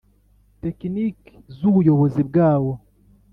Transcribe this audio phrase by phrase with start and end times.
[0.61, 2.73] Tekinike n’izubuyobozi bwawo.